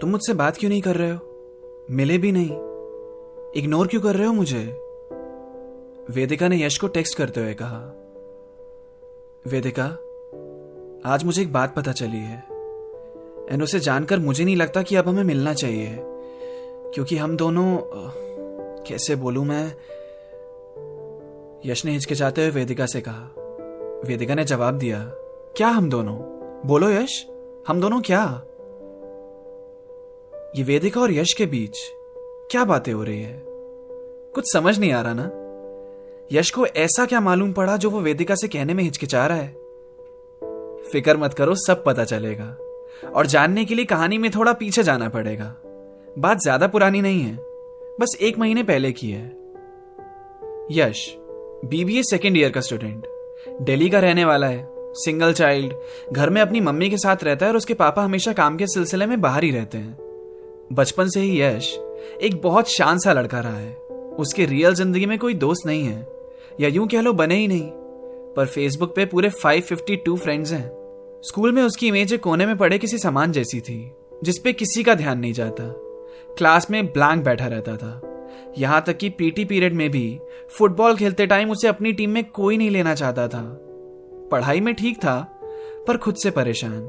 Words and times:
तुम 0.00 0.10
मुझसे 0.10 0.34
बात 0.34 0.56
क्यों 0.56 0.70
नहीं 0.70 0.82
कर 0.82 0.96
रहे 0.96 1.10
हो? 1.10 1.86
मिले 1.90 2.18
भी 2.18 2.32
नहीं। 2.32 2.50
इग्नोर 3.56 3.86
क्यों 3.86 4.00
कर 4.00 4.16
रहे 4.16 4.26
हो 4.26 4.32
मुझे? 4.32 4.62
वेदिका 6.10 6.48
ने 6.48 6.64
यश 6.64 6.78
को 6.78 6.88
टेक्स्ट 6.88 7.16
करते 7.18 7.40
हुए 7.40 7.54
कहा। 7.54 7.80
वेदिका, 9.46 9.84
आज 11.04 11.24
मुझे 11.24 11.42
एक 11.42 11.52
बात 11.52 11.74
पता 11.74 11.92
चली 11.92 12.18
है 12.18 12.38
एंड 13.50 13.62
उसे 13.62 13.80
जानकर 13.80 14.18
मुझे 14.18 14.44
नहीं 14.44 14.56
लगता 14.56 14.82
कि 14.82 14.96
अब 14.96 15.08
हमें 15.08 15.22
मिलना 15.24 15.54
चाहिए, 15.54 15.96
क्योंकि 16.94 17.16
हम 17.16 17.36
दोनों 17.36 17.78
कैसे 18.82 19.16
बोलूँ 19.16 19.44
मैं? 19.44 19.66
यश 21.66 21.84
ने 21.84 21.92
हिचकिचाते 21.92 22.42
हुए 22.42 22.50
वेदिका 22.50 22.86
से 22.86 23.00
कहा। 23.00 23.30
वेदिका 24.06 24.34
ने 24.34 24.44
जवाब 24.44 24.78
दिया, 24.78 25.04
क्या 25.56 25.68
हम 25.68 25.90
दोनों? 25.90 26.16
बोलो 26.66 26.90
यश, 26.90 27.26
हम 27.68 27.80
दोनों 27.80 28.00
क्या? 28.00 28.42
ये 30.56 30.62
वेदिका 30.62 31.00
और 31.00 31.12
यश 31.12 31.32
के 31.32 31.46
बीच 31.46 31.78
क्या 32.50 32.64
बातें 32.64 32.92
हो 32.92 33.02
रही 33.02 33.22
है? 33.22 33.42
कुछ 34.34 34.52
समझ 34.52 34.78
नहीं 34.78 34.92
आ 34.92 35.00
रहा 35.00 35.14
ना? 35.16 35.30
यश 36.32 36.50
को 36.50 36.66
ऐसा 36.66 37.06
क्या 37.06 37.20
मालूम 37.20 37.52
पड़ा 37.52 37.76
जो 37.76 37.90
वो 37.90 38.00
वेदिका 38.00 38.34
से 38.34 38.48
कहने 38.48 38.74
में 38.74 38.82
हिचकिचा 38.84 39.26
रहा 39.26 39.36
है? 39.36 39.48
फ़िक्र 40.92 41.16
मत 41.16 41.34
करो, 41.34 41.54
सब 41.54 41.84
पता 41.84 42.04
चलेगा। 42.04 42.56
और 43.14 43.26
जानने 43.26 43.64
के 43.64 43.74
लिए 43.74 43.84
कहानी 43.84 44.18
में 44.18 44.30
थोड़ा 44.30 44.52
पीछे 44.52 44.82
जाना 44.82 45.08
पड़ेगा। 45.08 45.54
बात 46.18 46.38
ज़्यादा 46.38 46.66
पुरानी 46.66 47.02
नहीं 47.02 47.22
है, 47.22 47.36
बस 48.00 48.16
एक 48.20 48.38
महीने 48.38 48.62
पहले 48.62 48.92
की 48.92 49.10
है। 49.10 49.26
यश 50.72 51.06
बीबीए 51.64 52.02
सेकेंड 52.02 52.36
ईयर 52.36 52.50
का 52.50 52.60
स्टूडेंट 52.60 53.06
दिल्ली 53.62 53.90
का 53.90 54.00
रहने 54.00 54.24
वाला 54.24 54.46
है 54.46 54.68
सिंगल 54.94 55.32
चाइल्ड 55.32 55.72
घर 56.12 56.30
में 56.30 56.42
अपनी 56.42 56.60
मम्मी 56.60 56.90
के 56.90 56.96
साथ 56.96 57.24
रहता 57.24 57.46
है 57.46 57.52
और 57.52 57.56
उसके 57.56 57.74
पापा 57.74 58.02
हमेशा 58.02 58.32
काम 58.32 58.56
के 58.56 58.66
सिलसिले 58.66 59.06
में 59.06 59.20
बाहर 59.20 59.44
ही 59.44 59.50
रहते 59.50 59.78
हैं। 59.78 60.09
बचपन 60.72 61.08
से 61.08 61.20
ही 61.20 61.40
यश 61.42 61.78
एक 62.22 62.40
बहुत 62.42 62.68
शांत 62.68 63.00
सा 63.00 63.12
लड़का 63.12 63.40
रहा 63.40 63.56
है। 63.56 63.74
उसके 64.18 64.44
रियल 64.46 64.74
ज़िंदगी 64.74 65.06
में 65.06 65.18
कोई 65.18 65.34
दोस्त 65.34 65.66
नहीं 65.66 65.84
है। 65.84 66.06
या 66.60 66.68
यूँ 66.68 66.88
कह 66.88 67.00
लो 67.00 67.12
बने 67.12 67.34
ही 67.34 67.48
नहीं। 67.48 67.70
पर 68.36 68.46
फेसबुक 68.46 68.94
पे 68.96 69.06
पूरे 69.06 69.30
552 69.30 70.16
फ्रेंड्स 70.16 70.52
हैं। 70.52 70.70
स्कूल 71.22 71.52
में 71.52 71.62
उसकी 71.62 71.88
इमेज 71.88 72.14
कोने 72.14 72.46
में 72.46 72.56
पड़े 72.56 72.78
किसी 72.78 72.98
सामान 72.98 73.32
जैसी 73.32 73.60
थी 73.60 73.92
जिसपे 74.24 74.52
किसी 74.52 74.82
का 74.82 74.94
ध्यान 74.94 75.18
नहीं 75.18 75.32
जाता। 75.32 75.64
क्लास 76.38 76.70
में 76.70 76.86
ब्लैंक 76.86 77.24
बैठा 77.24 77.46
रहता 77.46 77.76
था। 77.76 78.00
यहाँ 78.58 78.84
तक 78.86 78.96
कि 78.96 79.08
पीटी 79.08 79.44
पीरियड 79.44 79.74
में 79.74 79.90
भी 79.90 80.20
फुटबॉल 80.58 80.96
खेलते 80.96 81.26
टाइम 81.26 81.50
उसे 81.50 81.68
अपनी 81.68 81.92
टीम 81.92 82.10
में 82.10 82.24
कोई 82.24 82.56
नहीं 82.56 82.70
लेना 82.70 82.94
चाहता 82.94 83.28
था। 83.28 83.42
पढ़ाई 84.32 84.60
में 84.60 84.74
ठीक 84.74 84.98
था, 84.98 85.40
पर 85.86 85.96
खुद 85.96 86.14
से 86.14 86.30
परेशान। 86.30 86.80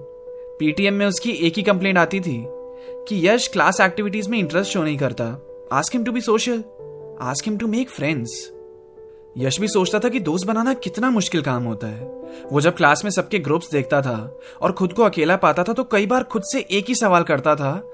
पीटीएम 0.59 0.93
में 0.93 1.05
उसकी 1.05 1.31
एक 1.31 1.53
ही 1.57 1.63
कंप्लेंट 1.63 1.97
आती 1.97 2.19
थी 2.19 2.45
कि 2.89 3.27
यश 3.27 3.47
क्लास 3.47 3.81
एक्टिविटीज़ 3.81 4.29
में 4.29 4.39
इंटरेस्ट 4.39 4.71
शो 4.71 4.83
नहीं 4.83 4.97
करता। 4.97 5.47
Ask 5.73 5.93
him 5.93 6.03
to 6.03 6.11
be 6.11 6.21
social 6.21 6.63
ask 7.21 7.45
him 7.45 7.57
to 7.57 7.67
make 7.67 7.89
friends 7.89 8.51
Yash 9.37 9.59
भी 9.59 9.67
सोचता 9.67 9.99
था 9.99 10.09
कि 10.09 10.19
दोस्त 10.19 10.47
बनाना 10.47 10.73
कितना 10.73 11.09
मुश्किल 11.09 11.41
काम 11.41 11.63
होता 11.63 11.87
है। 11.87 12.07
वो 12.51 12.61
जब 12.61 12.75
क्लास 12.75 13.03
में 13.03 13.11
सबके 13.11 13.39
ग्रुप्स 13.39 13.71
देखता 13.71 14.01
था 14.01 14.39
और 14.61 14.71
खुद 14.71 14.93
को 14.93 15.03
अकेला 15.03 15.35
पाता 15.35 15.63
था 15.63 15.73
तो 15.73 15.83
कई 15.83 16.05
बार 16.05 16.23
खुद 16.23 16.43
से 16.43 16.59
एक 16.71 16.85
ही 16.87 16.95
सवाल 16.95 17.23
करता 17.23 17.55
था 17.55 17.91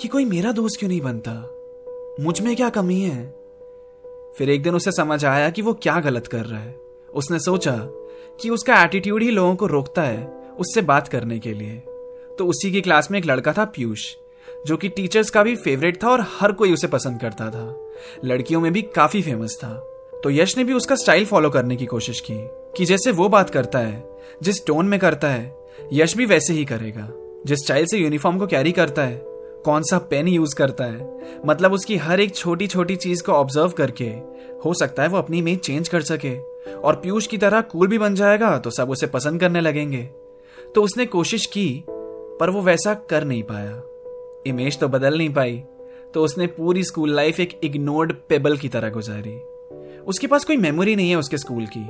कि 0.00 0.08
कोई 0.08 0.24
मेरा 0.24 0.52
दोस्त 0.52 0.78
क्यों 0.78 0.88
नहीं 0.88 1.00
बनता? 1.00 1.32
मुझमें 2.20 2.56
क्या 2.56 2.70
कमी 2.70 3.00
है? 3.00 3.34
फिर 4.38 4.50
एक 4.50 4.62
दिन 4.62 4.74
उसे 4.74 4.92
समझ 4.92 5.24
आया 5.24 5.50
कि 5.50 5.62
वो 5.62 5.72
क्या 5.72 6.00
गलत 6.00 6.26
कर 6.26 6.44
रहा 6.44 6.60
है। 6.60 6.80
उसने 7.14 7.38
सोचा 7.38 7.76
कि 8.40 8.50
उसका 8.50 8.82
एटीट्यूड 8.82 9.22
ही 9.22 9.30
लोगों 9.30 9.56
को 9.56 9.66
रोकता 9.66 10.02
है 10.02 10.26
उससे 10.58 10.82
बात 10.82 11.08
करने 11.08 11.38
के 11.38 11.52
लिए। 11.52 11.82
तो 12.38 12.46
उसी 12.46 12.70
की 12.72 12.80
क्लास 12.80 13.10
में 13.10 13.18
एक 13.18 13.26
लड़का 13.26 13.52
था 13.52 13.64
पीयूष, 13.64 14.04
जो 14.66 14.76
कि 14.76 14.88
टीचर्स 14.88 15.30
का 15.30 15.42
भी 15.42 15.54
फेवरेट 15.56 16.02
था 16.04 16.08
और 16.08 16.24
हर 16.30 16.52
कोई 16.52 16.72
उसे 16.72 16.86
पसंद 16.86 17.20
करता 17.20 17.50
था। 17.50 17.90
लड़कियों 18.24 18.60
में 18.60 18.72
भी 18.72 18.82
काफ़ी 18.82 19.22
फ़ेमस 19.22 19.58
था। 19.62 19.72
तो 20.24 20.30
यश 20.30 20.56
ने 20.56 20.64
भी 20.64 20.72
उसका 20.72 20.96
स्टाइल 20.96 21.24
फॉलो 21.26 21.50
करने 21.50 21.76
की 21.76 21.86
कोशिश 21.86 22.20
की, 22.20 22.34
कि 22.76 22.84
जैसे 22.84 23.12
वो 23.12 23.28
बात 23.28 23.50
करता 23.50 23.78
है, 23.78 24.02
जिस 24.42 24.64
टोन 24.66 24.86
में 24.86 24.98
करता 25.00 25.28
है, 25.28 25.56
यश 25.92 26.16
भी 26.16 26.26
वैसे 26.26 26.52
ही 26.52 26.64
करेगा। 26.64 27.08
जिस 27.46 27.58
स्टाइल 27.58 27.86
से 27.86 27.98
यूनिफॉर्म 27.98 28.38
को 28.38 28.46
कैरी 28.46 28.72
करता 28.72 29.02
है, 29.02 29.20
कौन 29.64 29.82
सा 29.82 29.98
पेन 29.98 30.28
यूज़ 30.28 30.54
करता 30.54 30.84
है 30.84 31.40
मतलब 31.46 31.72
उसकी 31.72 31.96
हर 31.96 32.20
एक 32.20 32.34
छोटी 32.34 32.66
छोटी 32.66 32.96
चीज़ 32.96 33.22
को 33.22 33.32
ऑब्ज़र्व 33.32 33.70
करके, 33.70 34.04
हो 34.64 34.74
सकता 34.74 35.02
है 35.02 35.08
वो 35.08 35.18
अपनी 35.18 35.38
इमेज 35.38 35.58
चेंज 35.58 35.88
कर 35.88 36.02
सके, 36.02 36.38
और 36.72 36.96
पीयूष 36.96 37.26
की 37.26 37.38
तरह 37.38 37.60
कूल 37.62 37.88
भी 37.88 37.98
बन 37.98 38.14
जाएगा 38.14 38.56
तो 38.58 38.70
सब 38.70 38.90
उसे 38.90 39.06
पसंद 39.06 39.40
करने 39.40 39.60
लगेंगे। 39.60 40.02
तो 40.74 40.82
उसने 40.82 41.06
कोशिश 41.06 41.46
की 41.46 41.84
पर 42.40 42.50
वो 42.50 42.60
वैसा 42.60 42.94
कर 42.94 43.24
नहीं 43.24 43.42
पाया। 43.42 43.82
इमेज 44.46 44.78
तो 44.78 44.88
बदल 44.88 45.18
नहीं 45.18 45.32
पाई 45.34 45.62
तो 46.14 46.24
उसने 46.24 46.46
पूरी 46.46 46.84
स्कूल 46.84 47.10
लाइफ 47.10 47.40
एक 47.40 47.60
इग्नोर्ड 47.64 48.12
पेबल 48.28 48.56
की 48.56 48.68
तरह 48.68 48.90
गुजारी। 48.90 49.36
उसके 50.00 50.26
पास 50.26 50.44
कोई 50.44 50.56
मेमोरी 50.56 50.96
नहीं 50.96 51.10
है 51.10 51.16
उसके 51.16 51.38
स्कूल 51.38 51.66
की। 51.66 51.86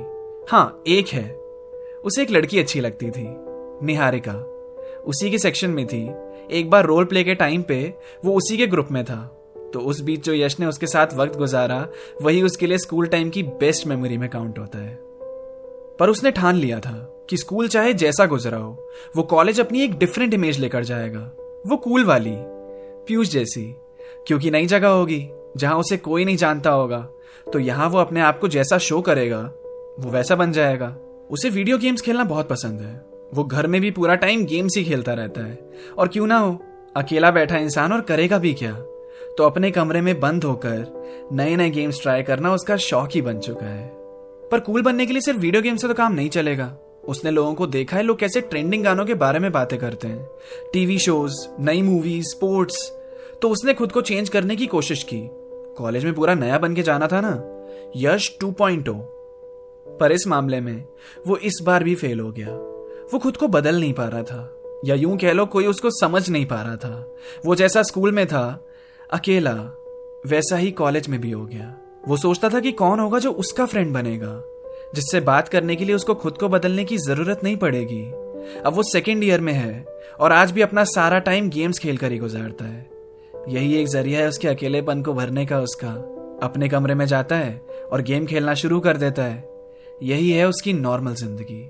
हाँ 0.51 0.83
एक 0.87 1.07
है। 1.07 1.35
उसे 2.05 2.21
एक 2.21 2.31
लड़की 2.31 2.59
अच्छी 2.59 2.79
लगती 2.79 3.09
थी, 3.11 3.25
निहारिका। 3.85 4.33
उसी 5.07 5.31
के 5.31 5.37
सेक्शन 5.37 5.69
में 5.69 5.87
थी। 5.87 6.09
एक 6.51 6.69
बार 6.69 6.85
रोल 6.85 7.05
प्ले 7.05 7.23
के 7.23 7.35
टाइम 7.35 7.61
पे 7.61 7.93
वो 8.25 8.33
उसी 8.33 8.57
के 8.57 8.67
ग्रुप 8.67 8.87
में 8.91 9.03
था। 9.05 9.35
तो 9.73 9.79
उस 9.79 10.01
बीच 10.01 10.25
जो 10.25 10.33
यश 10.33 10.59
ने 10.59 10.65
उसके 10.65 10.87
साथ 10.87 11.07
वक्त 11.15 11.37
गुजारा, 11.37 11.87
वही 12.21 12.41
उसके 12.43 12.67
लिए 12.67 12.77
स्कूल 12.77 13.07
टाइम 13.07 13.29
की 13.29 13.43
बेस्ट 13.43 13.87
मेमोरी 13.87 14.17
में 14.17 14.29
काउंट 14.29 14.59
होता 14.59 14.77
है। 14.77 14.99
पर 15.99 16.09
उसने 16.09 16.31
ठान 16.31 16.55
लिया 16.55 16.79
था। 16.79 17.18
कि 17.29 17.37
स्कूल 17.37 17.67
चाहे 17.67 17.93
जैसा 17.93 18.25
गुजरा 18.25 18.57
हो, 18.57 18.89
वो 19.15 19.23
कॉलेज 19.23 19.59
अपनी 19.59 19.83
एक 19.83 19.97
डिफरेंट 19.97 20.33
इमेज 20.33 20.59
लेकर 20.59 20.83
जाएगा। 20.83 21.19
वो 21.67 21.77
कूल 21.77 22.05
वाली 22.05 22.33
पीयूष 23.07 23.29
जैसी, 23.29 23.63
क्योंकि 24.27 24.51
नई 24.51 24.65
जगह 24.65 24.87
होगी, 24.87 25.27
जहाँ 25.57 25.77
उसे 25.77 25.97
कोई 25.97 26.25
नहीं 26.25 26.37
जानता 26.37 26.69
होगा 26.69 27.07
तो 27.53 27.59
यहाँ 27.59 27.89
वो 27.89 27.97
अपने 27.97 28.21
आप 28.21 28.39
को 28.39 28.47
जैसा 28.47 28.77
शो 28.77 29.01
करेगा, 29.01 29.39
वो 29.99 30.09
वैसा 30.11 30.35
बन 30.35 30.51
जाएगा। 30.51 30.95
उसे 31.31 31.49
वीडियो 31.49 31.77
गेम्स 31.77 32.01
खेलना 32.01 32.23
बहुत 32.23 32.49
पसंद 32.49 32.81
है। 32.81 32.93
वो 33.33 33.43
घर 33.43 33.67
में 33.67 33.79
भी 33.81 33.91
पूरा 33.91 34.15
टाइम 34.15 34.45
गेम्स 34.45 34.77
ही 34.77 34.83
खेलता 34.83 35.13
रहता 35.13 35.41
है। 35.41 35.57
और 35.97 36.07
क्यों 36.07 36.27
ना 36.27 36.37
हो, 36.37 36.57
अकेला 36.95 37.31
बैठा 37.31 37.57
इंसान 37.57 37.93
और 37.93 38.01
करेगा 38.01 38.37
भी 38.37 38.53
क्या? 38.53 38.73
तो 39.37 39.43
अपने 39.43 39.71
कमरे 39.71 40.01
में 40.01 40.19
बंद 40.19 40.43
होकर 40.43 41.29
नए 41.31 41.55
नए 41.55 41.69
गेम्स 41.69 42.01
ट्राई 42.01 42.23
करना 42.23 42.53
उसका 42.53 42.77
शौक 42.77 43.09
ही 43.15 43.21
बन 43.21 43.39
चुका 43.39 43.65
है। 43.65 43.87
पर 44.51 44.59
कूल 44.59 44.81
बनने 44.81 45.05
के 45.05 45.13
लिए 45.13 45.21
सिर्फ़ 45.21 45.39
वीडियो 45.39 45.61
गेम 45.61 45.75
से 45.75 45.87
तो 45.87 45.93
काम 45.93 46.13
नहीं 46.13 46.29
चलेगा। 46.29 46.65
उसने 47.09 47.31
लोगों 47.31 47.53
को 47.53 47.67
देखा 47.67 47.97
है, 47.97 48.03
लोग 48.03 48.19
कैसे 48.19 48.41
ट्रेंडिंग 48.41 48.83
गानों 48.83 49.05
के 49.05 49.13
बारे 49.13 49.39
में 49.39 49.51
बातें 49.51 49.79
करते 49.79 50.07
हैं। 50.07 50.29
टीवी 50.73 50.99
शोज़ 50.99 51.47
नई 51.59 51.81
मूवी 51.81 52.23
स्पोर्ट्स 52.23 52.93
तो 53.41 53.49
उसने 53.49 53.73
खुद 53.73 53.91
को 53.91 54.01
चेंज 54.01 54.29
करने 54.29 54.55
की 54.55 54.67
कोशिश 54.67 55.03
की। 55.03 55.29
कॉलेज 55.77 56.05
में 56.05 56.13
पूरा 56.13 56.33
नया 56.33 56.57
बन 56.57 56.75
के 56.75 56.83
जाना 56.83 57.07
था 57.07 57.21
ना? 57.21 57.43
यश 57.95 58.37
2.0 58.43 58.93
पर 59.99 60.11
इस 60.11 60.27
मामले 60.27 60.61
में, 60.61 60.85
वो 61.27 61.37
इस 61.37 61.53
बार 61.63 61.83
भी 61.83 61.95
फेल 61.95 62.19
हो 62.19 62.31
गया। 62.31 62.49
वो 63.13 63.19
खुद 63.19 63.37
को 63.37 63.47
बदल 63.47 63.79
नहीं 63.79 63.93
पा 63.93 64.07
रहा 64.07 64.23
था। 64.23 64.55
या 64.85 64.95
यूँ 64.95 65.17
कह 65.17 65.33
लो, 65.33 65.45
कोई 65.45 65.65
उसको 65.65 65.89
समझ 65.89 66.29
नहीं 66.29 66.45
पा 66.45 66.61
रहा 66.61 66.75
था। 66.75 67.15
वो 67.45 67.55
जैसा 67.55 67.83
स्कूल 67.83 68.11
में 68.11 68.27
था, 68.27 68.65
अकेला, 69.13 69.53
वैसा 70.27 70.57
ही 70.57 70.71
कॉलेज 70.71 71.07
में 71.07 71.21
भी 71.21 71.31
हो 71.31 71.45
गया। 71.45 71.75
वो 72.07 72.17
सोचता 72.17 72.49
था 72.49 72.59
कि 72.59 72.71
कौन 72.71 72.99
होगा 72.99 73.19
जो 73.19 73.31
उसका 73.31 73.65
फ्रेंड 73.65 73.93
बनेगा। 73.93 74.43
जिससे 74.95 75.19
बात 75.19 75.47
करने 75.47 75.75
के 75.75 75.85
लिए 75.85 75.95
उसको 75.95 76.13
खुद 76.15 76.37
को 76.37 76.49
बदलने 76.49 76.83
की 76.83 76.97
ज़रूरत 76.97 77.43
नहीं 77.43 77.57
पड़ेगी। 77.57 78.03
अब 78.61 78.73
वो 78.73 78.83
सेकेंड 78.83 79.23
ईयर 79.23 79.41
में 79.41 79.53
है 79.53 79.85
और 80.19 80.31
आज 80.31 80.51
भी 80.51 80.61
अपना 80.61 80.83
सारा 80.83 81.19
टाइम 81.19 81.49
गेम्स 81.49 81.79
खेल 81.79 81.97
कर 81.97 82.11
ही 82.11 82.17
गुजारता 82.17 82.65
है। 82.65 82.89
यही 83.49 83.75
एक 83.75 83.87
ज़रिया 83.87 84.19
है 84.19 84.27
उसके 84.27 84.47
अकेलेपन 84.47 85.01
को 85.01 85.13
भरने 85.13 85.45
का 85.45 85.59
उसका। 85.59 85.89
अपने 86.43 86.69
कमरे 86.69 86.95
में 86.95 87.05
जाता 87.05 87.35
है 87.35 87.61
और 87.91 88.01
गेम 88.01 88.25
खेलना 88.25 88.53
शुरू 88.53 88.79
कर 88.79 88.97
देता 88.97 89.23
है। 89.23 89.49
यही 90.03 90.31
है 90.31 90.47
उसकी 90.47 90.73
नॉर्मल 90.73 91.13
ज़िंदगी। 91.13 91.69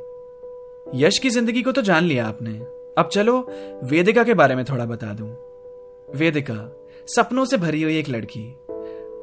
यश 1.06 1.18
की 1.18 1.30
ज़िंदगी 1.30 1.62
को 1.62 1.72
तो 1.72 1.82
जान 1.82 2.04
लिया 2.04 2.28
आपने। 2.28 2.52
अब 2.98 3.10
चलो, 3.14 3.40
वेदिका 3.84 4.24
के 4.24 4.34
बारे 4.34 4.56
में 4.56 4.66
थोड़ा 4.66 4.86
बता 4.86 5.14
दूँ। 5.14 5.30
वेदिका, 6.16 6.56
सपनों 7.08 7.46
से 7.46 7.58
भरी 7.58 7.82
हुई 7.84 7.98
एक 7.98 8.10
लड़की। 8.10 8.56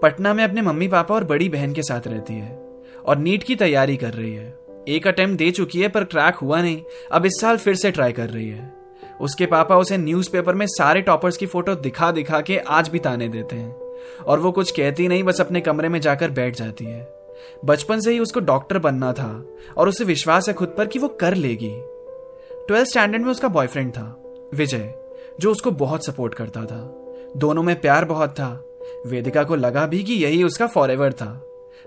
पटना 0.03 0.35
में 0.35 0.45
अपने 0.45 0.63
मम्मी 0.63 0.89
पापा 0.89 1.15
और 1.15 1.25
बड़ी 1.25 1.49
बहन 1.49 1.73
के 1.73 1.83
साथ 1.83 2.07
रहती 2.07 2.35
है। 2.35 2.66
और 3.07 3.19
नीट 3.19 3.43
की 3.43 3.57
तैयारी 3.57 3.97
कर 3.97 4.13
रही 4.13 4.35
है। 4.35 4.59
एक 4.89 5.07
अटेम्प्ट 5.07 5.39
दे 5.39 5.51
चुकी 5.51 5.81
है, 5.81 5.89
पर 5.89 6.05
क्रैक 6.05 6.35
हुआ 6.35 6.63
नहीं। 6.63 6.83
अब 7.13 7.27
इस 7.27 7.33
साल 7.41 7.57
फिर 7.57 7.75
से 7.75 7.91
ट्राई 7.91 8.13
कर 8.13 8.29
रही 8.31 8.49
है। 8.49 8.77
उसके 9.21 9.47
पापा 9.47 9.77
उसे 9.77 9.97
न्यूज़पेपर 9.97 10.55
में 10.55 10.67
सारे 10.69 11.03
टॉपर्स 11.03 11.37
की 11.37 11.47
फ़ोटो 11.47 11.75
दिखा 11.75 12.13
दिखा 12.13 12.41
के 12.41 12.59
आज 12.59 12.89
भी 12.89 12.99
ताने 12.99 13.29
देते 13.29 13.57
हैं। 13.57 13.77
और 14.27 14.41
वो 14.41 14.53
कुछ 14.53 14.71
कहती 14.71 15.09
नहीं, 15.09 15.23
बस 15.23 15.41
अपने 15.41 15.61
कमरे 15.61 15.89
में 15.89 16.01
जाकर 16.01 16.31
बैठ 16.31 16.55
जाती 16.55 16.85
है। 16.85 17.17
बचपन 17.65 18.01
से 18.01 18.13
ही 18.13 18.19
उसको 18.19 18.41
डॉक्टर 18.41 18.79
बनना 18.79 19.13
था, 19.13 19.47
और 19.77 19.89
उसे 19.89 20.05
विश्वास 20.05 20.49
है 20.49 20.55
खुद 20.55 20.75
पर 20.79 20.87
कि 20.87 20.99
वो 20.99 21.09
कर 21.09 21.35
लेगी। 21.35 21.75
ट्वेल्थ 22.53 22.89
स्टैंडर्ड 22.89 23.23
में 23.23 23.31
उसका 23.31 23.49
बॉयफ्रेंड 23.49 23.93
था, 23.93 24.23
विजय, 24.55 24.95
जो 25.41 25.51
उसको 25.51 25.71
बहुत 25.71 26.05
सपोर्ट 26.05 26.35
करता 26.35 26.61
था। 26.61 27.07
दोनों 27.37 27.63
में 27.63 27.81
प्यार 27.81 28.05
बहुत 28.05 28.31
था। 28.31 28.65
वेदिका 29.07 29.45
को 29.45 29.55
लगा 29.55 29.87
भी 29.87 30.03
कि 30.03 30.13
यही 30.13 30.45
उसका 30.45 30.67
फॉर 30.67 31.13
था। 31.13 31.43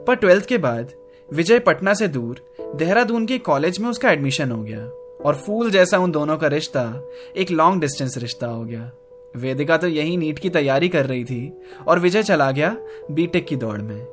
पर 0.07 0.15
ट्वेल्थ 0.15 0.45
के 0.45 0.57
बाद 0.57 0.91
विजय 1.33 1.59
पटना 1.59 1.93
से 1.93 2.07
दूर, 2.07 2.41
देहरादून 2.75 3.25
के 3.25 3.37
कॉलेज 3.37 3.79
में 3.79 3.89
उसका 3.89 4.11
एडमिशन 4.11 4.51
हो 4.51 4.63
गया। 4.63 4.85
और 5.25 5.35
फूल 5.35 5.71
जैसा 5.71 5.97
उन 5.97 6.11
दोनों 6.11 6.37
का 6.37 6.47
रिश्ता 6.47 7.09
एक 7.37 7.51
लॉन्ग 7.51 7.81
डिस्टेंस 7.81 8.17
रिश्ता 8.17 8.47
हो 8.47 8.63
गया। 8.63 8.91
वेदिका 9.35 9.77
तो 9.77 9.87
यही 9.87 10.17
नीट 10.17 10.39
की 10.39 10.49
तैयारी 10.49 10.89
कर 10.89 11.05
रही 11.05 11.25
थी 11.25 11.61
और 11.87 11.99
विजय 11.99 12.23
चला 12.23 12.51
गया 12.51 12.77
बीटेक 13.11 13.47
की 13.47 13.55
दौड़ 13.55 13.77
में। 13.77 14.05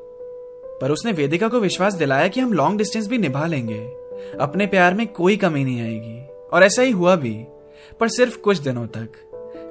पर 0.83 0.91
उसने 0.91 1.13
वेदिका 1.13 1.49
को 1.49 1.61
विश्वास 1.61 1.95
दिलाया 1.95 2.29
कि 2.29 2.41
हम 2.41 2.53
लॉन्ग 2.53 2.79
डिस्टेंस 2.79 3.09
भी 3.09 3.19
निभा 3.19 3.47
लेंगे। 3.47 3.89
अपने 4.41 4.67
प्यार 4.67 4.95
में 4.95 5.07
कोई 5.07 5.37
कमी 5.37 5.65
नहीं 5.65 5.83
आएगी। 5.83 6.27
और 6.53 6.63
ऐसा 6.63 6.83
ही 6.83 6.91
हुआ 6.91 7.17
भी, 7.17 7.45
पर 8.01 8.09
सिर्फ़ 8.09 8.39
कुछ 8.39 8.59
दिनों 8.59 8.87
तक। 8.87 9.09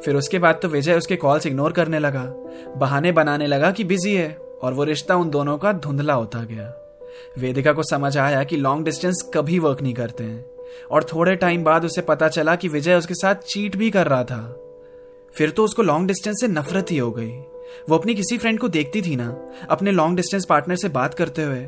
फिर 0.05 0.15
उसके 0.15 0.39
बाद 0.39 0.59
तो 0.61 0.67
विजय 0.67 0.93
उसके 0.93 1.15
कॉल्स 1.15 1.45
इग्नोर 1.45 1.71
करने 1.71 1.99
लगा, 1.99 2.33
बहाने 2.77 3.11
बनाने 3.11 3.47
लगा 3.47 3.71
कि 3.71 3.83
बिज़ी 3.83 4.15
है 4.15 4.37
और 4.61 4.73
वो 4.73 4.83
रिश्ता 4.83 5.15
उन 5.15 5.29
दोनों 5.29 5.57
का 5.57 5.73
धुंधला 5.73 6.13
होता 6.13 6.39
गया। 6.39 6.84
वेदिका 7.39 7.73
को 7.73 7.83
समझ 7.83 8.17
आया 8.17 8.43
कि 8.43 8.57
लॉन्ग 8.57 8.85
डिस्टेंस 8.85 9.29
कभी 9.33 9.59
वर्क 9.59 9.81
नहीं 9.81 9.93
करते 9.93 10.23
हैं। 10.23 10.45
और 10.91 11.03
थोड़े 11.03 11.35
टाइम 11.35 11.63
बाद 11.63 11.85
उसे 11.85 12.01
पता 12.01 12.27
चला 12.29 12.55
कि 12.55 12.67
विजय 12.67 12.95
उसके 12.95 13.13
साथ 13.13 13.35
चीट 13.47 13.75
भी 13.75 13.89
कर 13.91 14.07
रहा 14.07 14.23
था। 14.23 14.41
फिर 15.33 15.49
तो 15.49 15.63
उसको 15.63 15.81
लॉन्ग 15.81 16.07
डिस्टेंस 16.07 16.41
से 16.41 16.47
नफरत 16.47 16.91
ही 16.91 16.97
हो 16.97 17.11
गई। 17.11 17.31
वो 17.89 17.97
अपनी 17.97 18.15
किसी 18.15 18.37
फ्रेंड 18.37 18.59
को 18.59 18.67
देखती 18.69 19.01
थी 19.01 19.15
ना, 19.15 19.29
अपने 19.69 19.91
लॉन्ग 19.91 20.17
डिस्टेंस 20.17 20.45
पार्टनर 20.45 20.75
से 20.75 20.89
बात 20.89 21.13
करते 21.13 21.43
हुए 21.43 21.67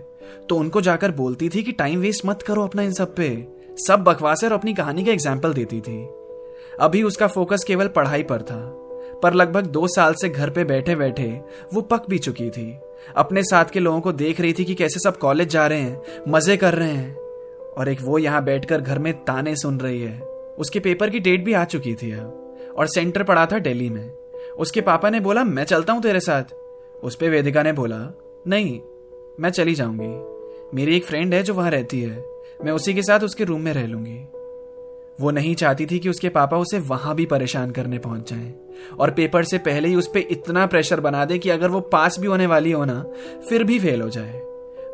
तो 0.49 0.55
उनको 0.55 0.81
जाकर 0.81 1.11
बोलती 1.13 1.49
थी 1.49 1.63
कि 1.63 1.71
टाइम 1.71 1.99
वेस्ट 1.99 2.25
मत 2.25 2.41
करो 2.41 2.63
अपना 2.63 2.81
इन 2.81 2.91
सब 2.93 3.15
पे। 3.15 3.29
सब 3.77 4.03
बकवास 4.03 4.43
और 4.43 4.51
अपनी 4.51 4.73
कहानी 4.73 5.03
का 5.05 5.11
एग्ज़ाम्पल 5.11 5.53
देती 5.53 5.79
थी। 5.81 5.97
अभी 6.79 7.03
उसका 7.03 7.27
फोकस 7.27 7.63
केवल 7.67 7.87
पढ़ाई 7.87 8.23
पर 8.23 8.41
था। 8.41 8.59
पर 9.23 9.33
लगभग 9.33 9.65
दो 9.65 9.87
साल 9.87 10.13
से 10.13 10.29
घर 10.29 10.49
पे 10.49 10.63
बैठे 10.63 10.95
बैठे 10.95 11.41
वो 11.73 11.81
पक 11.81 12.09
भी 12.09 12.17
चुकी 12.17 12.49
थी। 12.49 12.79
अपने 13.15 13.43
साथ 13.43 13.65
के 13.65 13.79
लोगों 13.79 14.01
को 14.01 14.11
देख 14.11 14.41
रही 14.41 14.53
थी 14.53 14.65
कि 14.65 14.75
कैसे 14.75 14.99
सब 14.99 15.17
कॉलेज 15.17 15.49
जा 15.49 15.67
रहे 15.67 15.79
हैं, 15.79 16.01
मज़े 16.27 16.57
कर 16.57 16.73
रहे 16.73 16.91
हैं। 16.91 17.15
और 17.77 17.89
एक 17.89 18.01
वो 18.01 18.17
यहाँ 18.17 18.43
बैठकर 18.43 18.81
घर 18.81 18.99
में 18.99 19.13
ताने 19.13 19.55
सुन 19.55 19.79
रही 19.79 20.01
है। 20.01 20.19
उसके 20.59 20.79
पेपर 20.79 21.09
की 21.09 21.19
डेट 21.19 21.43
भी 21.43 21.53
आ 21.53 21.63
चुकी 21.63 21.95
थी 21.95 22.11
अब, 22.11 22.55
और 22.77 22.87
सेंटर 22.87 23.23
पड़ा 23.23 23.45
था 23.45 23.59
दिल्ली 23.59 23.89
में। 23.89 24.09
उसके 24.59 24.81
पापा 24.81 25.09
ने 25.09 25.19
बोला, 25.19 25.43
मैं 25.43 25.63
चलता 25.63 25.93
हूँ 25.93 26.01
तेरे 26.01 26.19
साथ? 26.19 26.43
उस 27.03 27.15
पर 27.15 27.29
वेदिका 27.29 27.63
ने 27.63 27.71
बोला, 27.71 27.99
नहीं, 28.47 28.79
मैं 29.39 29.49
चली 29.49 29.75
जाऊँगी। 29.75 30.37
मेरी 30.75 30.95
एक 30.95 31.05
फ्रेंड 31.05 31.33
है 31.33 31.43
जो 31.43 31.53
वहाँ 31.53 31.71
रहती 31.71 32.01
है। 32.01 32.25
मैं 32.65 32.71
उसी 32.71 32.93
के 32.93 33.01
साथ 33.01 33.19
उसके 33.19 33.43
रूम 33.43 33.61
में 33.61 33.73
रह 33.73 33.87
लूँगी। 33.87 34.36
वो 35.21 35.31
नहीं 35.31 35.55
चाहती 35.55 35.85
थी 35.85 35.99
कि 35.99 36.09
उसके 36.09 36.29
पापा 36.29 36.57
उसे 36.57 36.79
वहाँ 36.79 37.15
भी 37.15 37.25
परेशान 37.25 37.71
करने 37.71 37.97
पहुँच 37.97 38.29
जाएँ। 38.29 38.53
और 38.99 39.11
पेपर 39.11 39.43
से 39.43 39.57
पहले 39.57 39.87
ही 39.87 39.95
उस 39.95 40.07
पर 40.07 40.19
इतना 40.19 40.65
प्रेशर 40.65 40.99
बना 40.99 41.25
दे 41.25 41.37
कि 41.37 41.49
अगर 41.49 41.69
वो 41.69 41.79
पास 41.79 42.19
भी 42.19 42.27
होने 42.27 42.45
वाली 42.45 42.71
हो 42.71 42.85
ना, 42.85 43.05
फिर 43.49 43.63
भी 43.63 43.79
फेल 43.79 44.01
हो 44.01 44.09
जाए। 44.09 44.39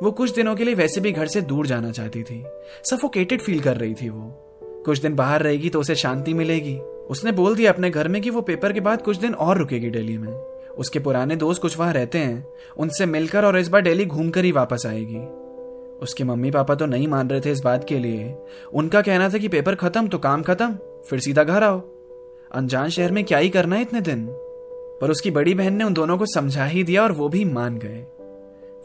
वो 0.04 0.12
कुछ 0.12 0.36
दिनों 0.36 0.56
के 0.56 0.64
लिए 0.64 0.76
वैसे 0.76 1.02
भी 1.02 1.12
घर 1.12 1.28
से 1.28 1.42
दूर 1.42 1.68
जाना 1.68 1.92
चाहती 1.92 2.24
थी। 2.24 2.46
सफोकेटेड 2.84 3.42
फील 3.42 3.60
कर 3.60 3.78
रही 3.78 3.94
थी 3.94 4.10
वो। 4.10 4.50
कुछ 4.86 5.00
दिन 5.00 5.16
बाहर 5.16 5.42
रहेगी 5.42 5.70
तो 5.70 5.80
उसे 5.80 5.96
शांति 5.96 6.34
मिलेगी। 6.34 6.78
उसने 7.10 7.32
बोल 7.32 7.56
दिया 7.56 7.72
अपने 7.72 7.90
घर 7.90 8.08
में 8.08 8.22
कि 8.22 8.30
वो 8.30 8.42
पेपर 8.42 8.74
के 8.74 8.80
बाद 8.80 9.02
कुछ 9.02 9.18
दिन 9.18 9.34
और 9.34 9.58
रुकेगी 9.58 9.90
दिल्ली 9.90 10.18
में। 10.18 10.34
उसके 10.78 11.00
पुराने 11.00 11.36
दोस्त 11.36 11.62
कुछ 11.62 11.80
वहाँ 11.80 11.94
रहते 11.94 12.18
हैं। 12.18 12.48
उनसे 12.78 13.06
मिलकर 13.06 13.46
और 13.46 13.60
इस 13.60 13.68
बार 13.68 13.82
दिल्ली 13.82 14.06
घूमकर 14.06 14.46
ही 14.46 14.52
वापस 14.52 14.84
आएगी। 14.88 15.43
उसके 16.04 16.24
मम्मी 16.24 16.52
पापा 16.52 16.76
तो 16.76 16.86
नहीं 16.86 17.08
मान 17.08 17.30
रहे 17.30 17.42
थे 17.42 17.52
इस 17.52 17.60
बात 17.60 17.84
के 17.84 18.00
लिए। 18.00 18.36
उनका 18.74 19.02
कहना 19.02 19.30
था 19.30 19.38
कि 19.38 19.48
पेपर 19.48 19.76
खत्म 19.76 20.08
तो 20.08 20.18
काम 20.18 20.42
खत्म, 20.44 20.76
फिर 21.10 21.20
सीधा 21.20 21.44
घर 21.44 21.64
आओ। 21.64 21.80
अनजान 22.52 22.90
शहर 22.90 23.12
में 23.12 23.24
क्या 23.24 23.38
ही 23.38 23.50
करना 23.50 23.76
है 23.76 23.82
इतने 23.82 24.02
दिन? 24.02 24.28
पर 25.02 25.12
उसकी 25.12 25.32
बड़ी 25.32 25.54
बहन 25.54 25.74
ने 25.74 25.84
उन 25.84 25.94
दोनों 25.94 26.18
को 26.18 26.26
समझा 26.26 26.66
ही 26.66 26.84
दिया 26.84 27.04
और 27.04 27.12
वो 27.12 27.30
भी 27.30 27.44
मान 27.46 27.78
गए। 27.78 28.06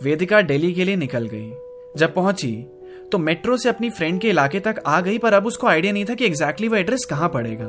वेदिका 0.00 0.40
दिल्ली 0.42 0.72
के 0.72 0.84
लिए 0.84 0.96
निकल 0.96 1.26
गई। 1.26 1.52
जब 1.96 2.14
पहुँची 2.14 2.56
तो 3.12 3.18
मेट्रो 3.18 3.56
से 3.56 3.68
अपनी 3.68 3.90
फ्रेंड 3.90 4.20
के 4.20 4.28
इलाके 4.28 4.60
तक 4.60 4.82
आ 4.86 5.00
गई, 5.00 5.18
पर 5.18 5.32
अब 5.32 5.46
उसको 5.46 5.66
आइडिया 5.66 5.92
नहीं 5.92 6.04
था 6.04 6.14
कि 6.14 6.24
एग्जैक्टली 6.24 6.68
वो 6.68 6.76
एड्रेस 6.76 7.04
कहाँ 7.04 7.28
पड़ेगा। 7.28 7.66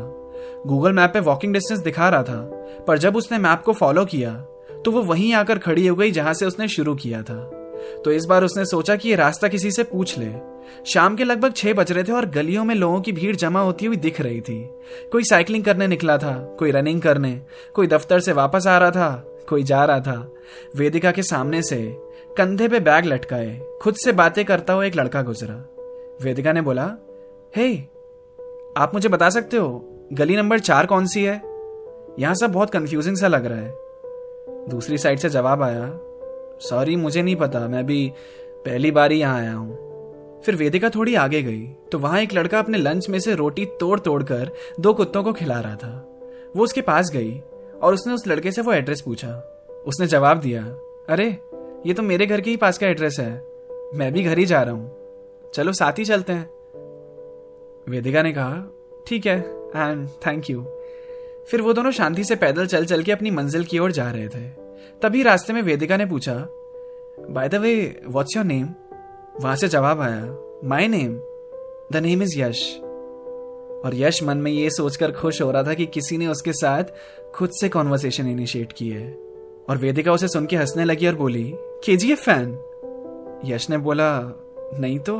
गूगल 0.67 0.93
मैप 0.93 1.11
पे 1.13 1.19
वॉकिंग 1.19 1.53
डिस्टेंस 1.53 1.79
दिखा 1.79 2.09
रहा 2.09 2.23
था, 2.23 2.41
पर 2.87 2.97
जब 2.97 3.15
उसने 3.15 3.37
मैप 3.37 3.61
को 3.61 3.73
फॉलो 3.73 4.05
किया 4.05 4.33
तो 4.85 4.91
वो 4.91 5.01
वहीं 5.03 5.33
आकर 5.33 5.59
खड़ी 5.59 5.87
हो 5.87 5.95
गई 5.95 6.11
जहाँ 6.11 6.33
से 6.33 6.45
उसने 6.45 6.67
शुरू 6.67 6.95
किया 6.95 7.21
था। 7.23 7.37
तो 8.05 8.11
इस 8.11 8.25
बार 8.25 8.43
उसने 8.43 8.65
सोचा 8.65 8.95
कि 8.95 9.09
ये 9.09 9.15
रास्ता 9.15 9.47
किसी 9.47 9.71
से 9.71 9.83
पूछ 9.83 10.17
ले। 10.17 10.31
शाम 10.85 11.15
के 11.15 11.23
लगभग 11.23 11.53
छह 11.53 11.73
बज 11.73 11.91
रहे 11.91 12.03
थे 12.03 12.11
और 12.11 12.25
गलियों 12.25 12.63
में 12.65 12.75
लोगों 12.75 13.01
की 13.01 13.11
भीड़ 13.11 13.35
जमा 13.35 13.61
होती 13.61 13.85
हुई 13.85 13.97
दिख 13.97 14.21
रही 14.21 14.41
थी। 14.41 14.61
कोई 15.11 15.23
साइकिलिंग 15.23 15.63
करने 15.63 15.87
निकला 15.87 16.17
था 16.17 16.33
कोई 16.59 16.71
रनिंग 16.71 17.01
करने 17.01 17.41
कोई 17.73 17.87
दफ्तर 17.87 18.19
से 18.19 18.33
वापस 18.33 18.67
आ 18.67 18.77
रहा 18.77 18.91
था 18.91 19.25
कोई 19.49 19.63
जा 19.63 19.85
रहा 19.85 19.99
था। 19.99 20.33
वेदिका 20.75 21.11
के 21.11 21.23
सामने 21.23 21.61
से 21.61 21.97
कंधे 22.37 22.67
पे 22.67 22.79
बैग 22.79 23.05
लटकाए 23.05 23.59
खुद 23.81 23.95
से 23.95 24.11
बातें 24.11 24.45
करता 24.45 24.73
हुआ 24.73 24.85
एक 24.85 24.95
लड़का 24.95 25.21
गुजरा। 25.21 25.55
वेदिका 26.21 26.53
ने 26.53 26.61
बोला 26.61 26.91
हे 27.55 27.73
hey, 27.73 27.81
आप 28.77 28.91
मुझे 28.93 29.09
बता 29.09 29.29
सकते 29.29 29.57
हो 29.57 29.69
गली 30.13 30.35
नंबर 30.35 30.59
चार 30.59 30.85
कौन 30.85 31.07
सी 31.07 31.23
है? 31.23 31.41
यहाँ 32.19 32.35
सब 32.35 32.51
बहुत 32.51 32.69
कंफ्यूजिंग 32.69 33.17
सा 33.17 33.27
लग 33.27 33.45
रहा 33.45 33.57
है। 33.57 34.69
दूसरी 34.69 34.97
साइड 34.97 35.19
से 35.19 35.29
जवाब 35.29 35.63
आया 35.63 35.85
सॉरी 36.59 36.95
मुझे 36.95 37.21
नहीं 37.21 37.35
पता। 37.35 37.67
मैं 37.67 37.85
भी 37.85 38.11
पहली 38.65 38.91
बार 38.91 39.11
ही 39.11 39.19
यहाँ 39.19 39.39
आया 39.39 39.53
हूँ। 39.53 40.41
फिर 40.41 40.55
वेदिका 40.55 40.89
थोड़ी 40.89 41.15
आगे 41.15 41.41
गई 41.43 41.67
तो 41.91 41.99
वहाँ 41.99 42.21
एक 42.21 42.33
लड़का 42.33 42.59
अपने 42.59 42.77
लंच 42.77 43.09
में 43.09 43.19
से 43.19 43.35
रोटी 43.35 43.65
तोड़ 43.79 43.99
तोड़ 43.99 44.23
कर 44.23 44.51
दो 44.79 44.93
कुत्तों 44.93 45.23
को 45.23 45.33
खिला 45.33 45.59
रहा 45.59 45.75
था। 45.75 46.21
वो 46.55 46.63
उसके 46.63 46.81
पास 46.81 47.11
गई 47.13 47.39
और 47.81 47.93
उसने 47.93 48.13
उस 48.13 48.27
लड़के 48.27 48.51
से 48.51 48.61
वो 48.61 48.73
एड्रेस 48.73 49.01
पूछा। 49.01 49.29
उसने 49.87 50.07
जवाब 50.07 50.39
दिया, 50.39 50.63
अरे, 51.09 51.27
ये 51.85 51.93
तो 51.93 52.03
मेरे 52.03 52.25
घर 52.25 52.41
के 52.41 52.49
ही 52.49 52.57
पास 52.57 52.77
का 52.77 52.87
एड्रेस 52.87 53.19
है। 53.19 53.31
मैं 53.95 54.11
भी 54.13 54.23
घर 54.23 54.37
ही 54.37 54.45
जा 54.45 54.61
रहा 54.61 54.73
हूँ। 54.73 55.51
चलो 55.53 55.73
साथ 55.73 55.99
ही 55.99 56.05
चलते 56.05 56.33
हैं। 56.33 56.49
वेदिका 57.89 58.23
ने 58.23 58.31
कहा, 58.33 58.63
ठीक 59.07 59.25
है 59.25 59.39
एंड 59.75 60.07
थैंक 60.27 60.49
यू 60.49 60.61
फिर 61.49 61.61
वो 61.61 61.73
दोनों 61.73 61.91
शांति 61.91 62.23
से 62.23 62.35
पैदल 62.35 62.67
चल 62.67 62.85
चल 62.85 63.03
के 63.03 63.11
अपनी 63.11 63.31
मंजिल 63.31 63.63
की 63.63 63.79
ओर 63.79 63.91
जा 63.91 64.09
रहे 64.11 64.27
थे। 64.27 64.68
तभी 65.01 65.23
रास्ते 65.23 65.53
में 65.53 65.61
वेदिका 65.61 65.97
ने 65.97 66.05
पूछा 66.05 66.35
by 67.29 67.49
the 67.49 67.55
way 67.55 68.01
what's 68.07 68.35
your 68.37 68.45
name 68.45 68.67
वहाँ 69.41 69.55
से 69.55 69.67
जवाब 69.67 70.01
आया 70.01 70.37
my 70.63 70.87
name 70.87 71.19
the 71.91 72.01
name 72.01 72.23
is 72.23 72.39
Yash 72.39 72.79
और 73.85 73.91
यश 73.93 74.23
मन 74.23 74.37
में 74.37 74.51
ये 74.51 74.69
सोचकर 74.69 75.11
खुश 75.11 75.41
हो 75.41 75.51
रहा 75.51 75.63
था 75.63 75.73
कि 75.73 75.85
किसी 75.85 76.17
ने 76.17 76.27
उसके 76.27 76.53
साथ 76.53 76.83
खुद 77.35 77.49
से 77.49 77.69
कॉन्वर्सेशन 77.69 78.27
इनिशिएट 78.27 78.73
की 78.73 78.89
है। 78.89 79.11
और 79.69 79.77
वेदिका 79.77 80.13
उसे 80.13 80.27
सुन 80.27 80.45
के 80.45 80.55
हंसने 80.55 80.85
लगी 80.85 81.07
और 81.07 81.15
बोली 81.15 81.53
के 81.55 81.95
जी 81.97 82.11
एफ़ 82.11 82.19
फ़ैन? 82.19 82.59
यश 83.45 83.69
ने 83.69 83.77
बोला, 83.77 84.19
नहीं 84.79 84.99
तो। 84.99 85.19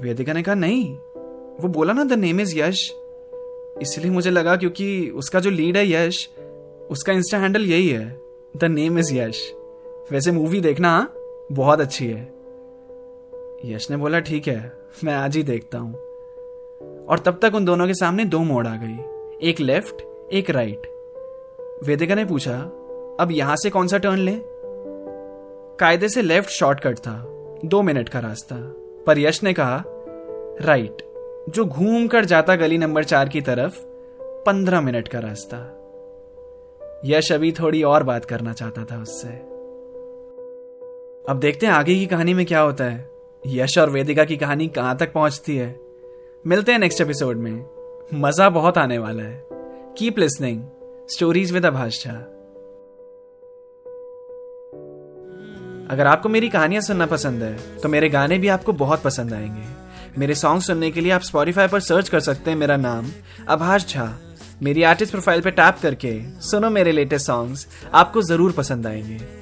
वेदिका 0.00 0.32
ने 0.32 0.42
कहा, 0.42 0.54
नहीं, 0.54 0.94
वो 1.60 1.68
बोला 1.68 1.92
ना 1.92 2.04
द 2.04 2.12
नेम 2.12 2.40
इज़ 2.40 2.58
यश 2.58 2.92
इसलिए 3.82 4.10
मुझे 4.10 4.30
लगा 4.30 4.56
क्योंकि 4.56 5.10
उसका 5.10 5.40
जो 5.40 5.50
लीड 5.50 5.76
है 5.76 5.90
यश, 5.90 6.28
उसका 6.90 7.12
इंस्टा 7.12 7.38
हैंडल 7.38 7.62
यही 7.62 7.88
है। 7.88 8.27
द 8.56 8.64
नेम 8.64 8.98
इज़ 8.98 9.14
यश 9.14 9.54
वैसे 10.12 10.32
मूवी 10.32 10.60
देखना 10.60 10.90
हाँ? 10.90 11.14
बहुत 11.52 11.80
अच्छी 11.80 12.06
है। 12.06 12.32
यश 13.64 13.90
ने 13.90 13.96
बोला, 13.96 14.20
ठीक 14.20 14.48
है, 14.48 14.72
मैं 15.04 15.14
आज 15.14 15.36
ही 15.36 15.42
देखता 15.42 15.78
हूँ। 15.78 15.94
और 17.06 17.18
तब 17.18 17.38
तक 17.42 17.54
उन 17.54 17.64
दोनों 17.64 17.86
के 17.86 17.94
सामने 17.94 18.24
दो 18.24 18.38
मोड़ 18.38 18.66
आ 18.66 18.76
गई। 18.76 19.48
एक 19.48 19.60
लेफ़्ट 19.60 20.02
एक 20.32 20.50
राइट 20.50 20.82
वेदिका 21.84 22.14
ने 22.14 22.24
पूछा, 22.24 22.58
अब 23.20 23.28
यहाँ 23.30 23.56
से 23.56 23.70
कौन 23.70 23.88
सा 23.88 23.98
टर्न 23.98 24.18
ले? 24.18 24.40
कायदे 25.80 26.08
से 26.08 26.22
लेफ़्ट 26.22 26.50
शॉर्टकट 26.50 26.98
था, 26.98 27.24
दो 27.64 27.82
मिनट 27.82 28.08
का 28.08 28.18
रास्ता। 28.18 28.56
पर 29.06 29.18
यश 29.18 29.42
ने 29.42 29.52
कहा 29.52 29.84
राइट 30.60 31.02
जो 31.48 31.64
घूम 31.64 32.08
कर 32.08 32.24
जाता 32.24 32.56
गली 32.56 32.78
नंबर 32.78 33.04
चार 33.04 33.28
की 33.28 33.40
तरफ़, 33.40 33.78
पंद्रह 34.22 34.80
मिनट 34.80 35.08
का 35.08 35.18
रास्ता। 35.18 35.77
यश 37.04 37.32
अभी 37.32 37.52
थोड़ी 37.52 37.82
और 37.82 38.02
बात 38.02 38.24
करना 38.24 38.52
चाहता 38.52 38.84
था 38.84 39.00
उससे। 39.02 39.28
अब 41.30 41.38
देखते 41.40 41.66
हैं 41.66 41.72
आगे 41.72 41.94
की 41.94 42.06
कहानी 42.06 42.34
में 42.34 42.46
क्या 42.46 42.60
होता 42.60 42.84
है। 42.84 43.10
यश 43.46 43.78
और 43.78 43.90
वेदिका 43.90 44.24
की 44.24 44.36
कहानी 44.36 44.68
कहाँ 44.68 44.96
तक 44.96 45.12
पहुँचती 45.12 45.56
है। 45.56 45.68
मिलते 46.46 46.72
हैं 46.72 46.78
नेक्स्ट 46.78 47.00
एपिसोड 47.00 47.36
में। 47.36 47.64
मज़ा 48.14 48.50
बहुत 48.50 48.78
आने 48.78 48.98
वाला 48.98 49.22
है। 49.22 49.46
Keep 49.98 50.18
listening 50.18 50.62
stories 51.10 51.52
with 51.52 51.66
Abhasha 51.66 52.12
अगर 55.90 56.06
आपको 56.06 56.28
मेरी 56.28 56.48
कहानियाँ 56.48 56.82
सुनना 56.82 57.06
पसंद 57.06 57.42
है 57.42 57.56
तो 57.78 57.88
मेरे 57.88 58.08
गाने 58.08 58.38
भी 58.38 58.48
आपको 58.48 58.72
बहुत 58.72 59.02
पसंद 59.02 59.34
आएँगे। 59.34 60.20
मेरे 60.20 60.34
सॉन्ग 60.34 60.62
सुनने 60.62 60.90
के 60.90 61.00
लिए 61.00 61.12
आप 61.12 61.20
स्पॉटीफाई 61.20 61.68
पर 61.68 61.80
सर्च 61.80 62.08
कर 62.08 62.20
सकते 62.20 62.50
हैं। 62.50 62.58
मेरा 62.58 62.76
नाम 62.76 63.06
अभाष 63.48 63.86
झा 63.86 64.18
मेरी 64.62 64.82
आर्टिस्ट 64.82 65.12
प्रोफ़ाइल 65.12 65.40
पे 65.40 65.50
टैप 65.50 65.78
करके 65.82 66.12
सुनो 66.42 66.70
मेरे 66.70 66.92
लेटेस्ट 66.92 67.26
सॉन्ग्स 67.26 67.66
आपको 67.94 68.22
ज़रूर 68.22 68.52
पसंद 68.52 68.86
आएँगे। 68.86 69.37